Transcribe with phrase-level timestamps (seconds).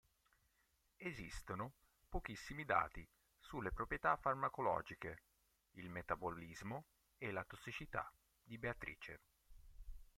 [0.97, 1.73] Esistono
[2.09, 3.07] pochissimi dati
[3.39, 5.25] sulle proprietà farmacologiche,
[5.73, 6.85] il metabolismo
[7.19, 8.11] e la tossicità
[8.41, 9.19] di Beatrice.